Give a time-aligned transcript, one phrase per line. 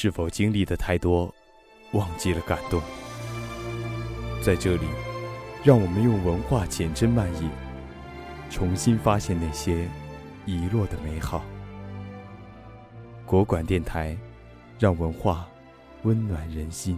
[0.00, 1.34] 是否经历的太多，
[1.90, 2.80] 忘记了感动？
[4.40, 4.84] 在这里，
[5.64, 7.50] 让我们用文化浅斟慢饮，
[8.48, 9.88] 重新发现那些
[10.46, 11.44] 遗落的美好。
[13.26, 14.16] 国馆电台，
[14.78, 15.48] 让文化
[16.04, 16.96] 温暖人心。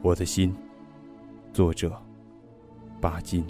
[0.00, 0.56] 我的心，
[1.52, 2.00] 作者。
[3.00, 3.44] 巴金。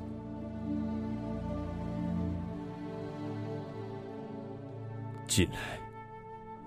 [5.26, 5.78] 近来，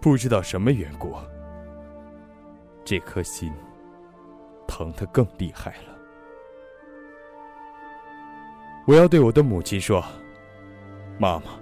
[0.02, 1.16] 不知道什么缘故，
[2.86, 3.52] 这颗心
[4.68, 5.94] 疼得更厉害了。
[8.86, 10.04] 我要对我的母亲说
[11.20, 11.60] ：“妈妈，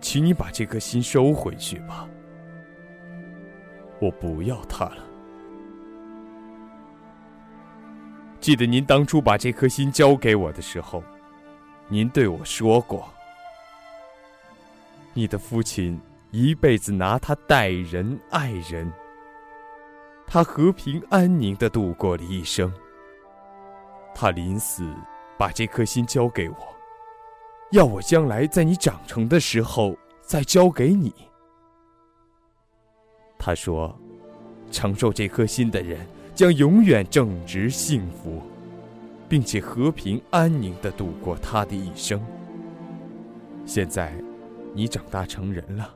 [0.00, 2.08] 请你把这颗心收回去吧，
[4.00, 5.04] 我不要它了。”
[8.44, 11.02] 记得您当初把这颗心交给我的时候，
[11.88, 13.08] 您对我说过
[15.14, 15.98] ：“你的父亲
[16.30, 18.92] 一辈子拿它待人爱人，
[20.26, 22.70] 他和平安宁的度过了一生。
[24.14, 24.94] 他临死
[25.38, 26.56] 把这颗心交给我，
[27.70, 31.14] 要我将来在你长成的时候再交给你。
[33.38, 33.98] 他说，
[34.70, 38.42] 承受这颗心的人。”将永远正直幸福，
[39.28, 42.20] 并且和平安宁的度过他的一生。
[43.64, 44.12] 现在，
[44.74, 45.94] 你长大成人了，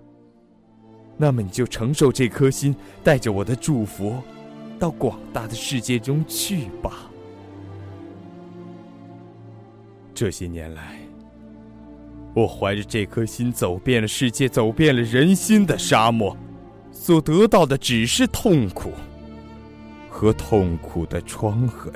[1.16, 4.16] 那么你就承受这颗心，带着我的祝福，
[4.78, 7.10] 到广大的世界中去吧。
[10.14, 10.98] 这些年来，
[12.34, 16.36] 我怀着这颗心走遍了世界，走遍了人心的沙漠，
[16.92, 18.92] 所得到的只是痛苦。
[20.18, 21.92] 和痛苦的疮痕，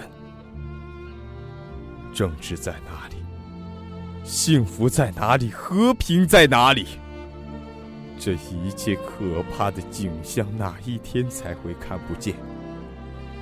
[2.14, 3.16] 政治在哪里？
[4.22, 5.50] 幸福在哪里？
[5.50, 6.86] 和平在哪里？
[8.20, 12.36] 这一切可怕的景象，哪一天才会看不见？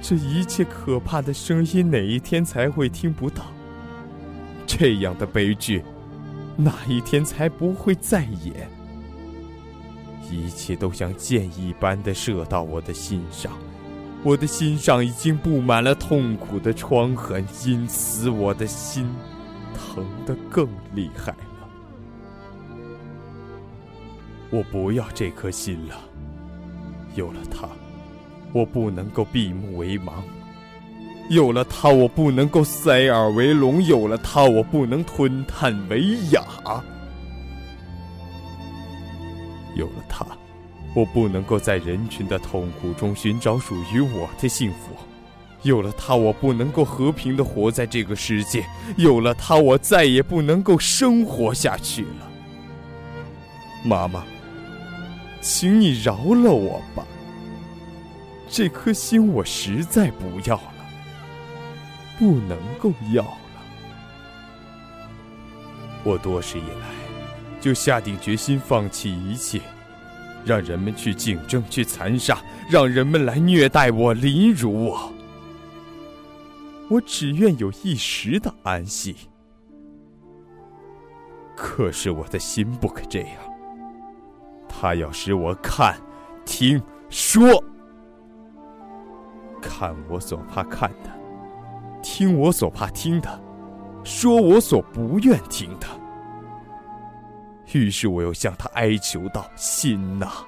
[0.00, 3.42] 这一切可怕的声音，哪一天才会听不到？
[4.66, 5.84] 这样的悲剧，
[6.56, 8.66] 哪一天才不会再演？
[10.30, 13.52] 一切都像箭一般的射到我的心上。
[14.22, 19.08] 我的心上已经布满了痛苦的疮痕，因此我的心
[19.74, 21.38] 疼得更厉害了。
[24.50, 25.94] 我不要这颗心了，
[27.14, 27.66] 有了它，
[28.52, 30.12] 我不能够闭目为盲；
[31.30, 36.42] 有了它，我不能够塞耳为聋；有了它，我不能吞炭为哑；
[39.76, 40.26] 有了它。
[40.94, 44.96] 我不能够在人群的痛苦中寻找属于我的幸福，
[45.62, 48.62] 有了它，我不能够和平的活在这个世界；
[48.96, 52.30] 有了它，我再也不能够生活下去了。
[53.84, 54.24] 妈妈，
[55.40, 57.06] 请你饶了我吧。
[58.48, 60.74] 这颗心我实在不要了，
[62.18, 63.38] 不能够要了。
[66.02, 66.88] 我多时以来
[67.60, 69.60] 就下定决心放弃一切。
[70.44, 75.12] 让人们去竞争，去残杀，让人们来虐待我、凌辱我。
[76.88, 79.14] 我只愿有一时的安息。
[81.54, 83.36] 可是我的心不可这样，
[84.68, 85.94] 他要使我看、
[86.44, 87.62] 听、说，
[89.60, 91.10] 看我所怕看的，
[92.02, 93.40] 听我所怕听的，
[94.02, 95.86] 说我所不愿听的。
[97.78, 100.44] 于是我又向他哀求道：“心呐，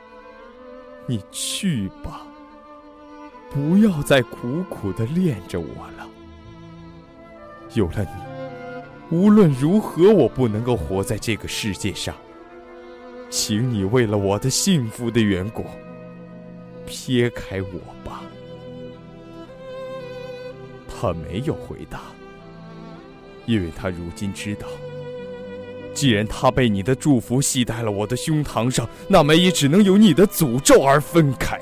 [1.07, 2.27] 你去吧，
[3.51, 6.09] 不要再苦苦的恋着我了。
[7.75, 12.15] 有了你，无论如何我不能够活在这个世界上。
[13.31, 15.65] 请你为了我的幸福的缘故，
[16.87, 18.23] 撇开我吧。”
[20.89, 22.03] 他没有回答，
[23.47, 24.67] 因为他如今知道。
[25.95, 31.61] 既然他被你的祝福系在了我的胸膛上，那么也只能由你的诅咒而分开。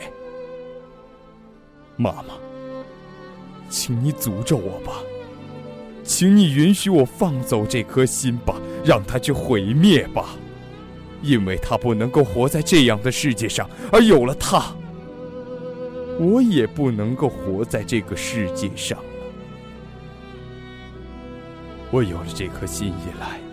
[1.97, 2.35] 妈妈，
[3.69, 5.03] 请你诅咒我吧，
[6.05, 8.55] 请你允许我放走这颗心吧，
[8.85, 10.31] 让它去毁灭吧，
[11.23, 14.75] 因为它不能够活在这样的世界上，而有了它，
[16.19, 19.05] 我也不能够活在这个世界上了。
[21.91, 23.50] 我有了这颗心以来。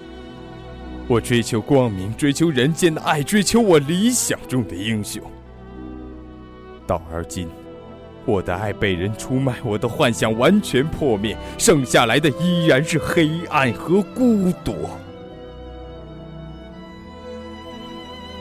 [1.07, 5.21] 我追求光明，追求人间的爱，追求我理想中的英雄。
[6.85, 7.47] 到而今，
[8.25, 14.73] 我的爱被人出卖，我的幻想完全破灭，剩下来的依然是黑暗和孤独。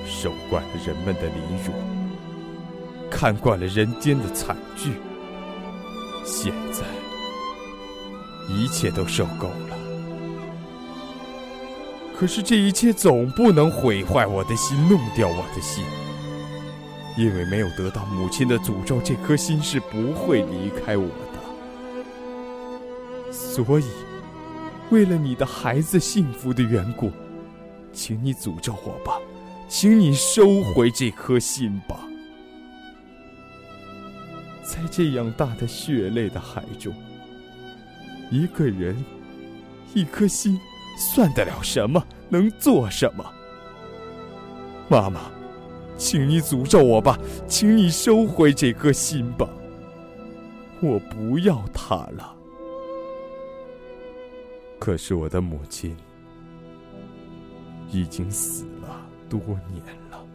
[0.04, 1.72] 受惯了人们的凌辱，
[3.08, 4.90] 看惯了人间的惨剧，
[6.24, 6.82] 现在
[8.48, 9.75] 一切都受够了。
[12.18, 15.84] 可是这一切总不能毁坏我的心，弄掉我的心。
[17.16, 21.12] 因为没有得到母亲的诅咒，这颗心是不会离开我的。
[23.30, 23.84] 所以，
[24.90, 27.10] 为了你的孩子幸福的缘故，
[27.92, 29.18] 请你诅咒我吧，
[29.68, 32.00] 请你收回这颗心吧。
[34.62, 36.94] 在这样大的血泪的海中，
[38.30, 39.02] 一个人，
[39.94, 40.60] 一颗心，
[40.96, 42.04] 算得了什么？
[42.28, 43.24] 能做什么？
[44.88, 45.30] 妈妈。
[45.98, 49.48] 请你诅咒我吧，请你收回这颗心吧，
[50.82, 52.36] 我不要他了。
[54.78, 55.96] 可是我的母亲
[57.90, 59.40] 已经死了多
[59.72, 60.25] 年了。